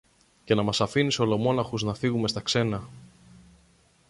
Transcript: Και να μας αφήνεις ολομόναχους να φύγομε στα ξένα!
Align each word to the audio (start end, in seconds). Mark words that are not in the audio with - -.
Και 0.43 0.55
να 0.55 0.63
μας 0.63 0.81
αφήνεις 0.81 1.19
ολομόναχους 1.19 1.83
να 1.83 1.93
φύγομε 1.93 2.27
στα 2.27 2.41
ξένα! 2.41 2.87